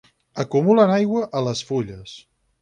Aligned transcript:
Acumulen 0.43 0.93
aigua 0.93 1.21
a 1.41 1.45
les 1.49 1.63
fulles. 1.69 2.17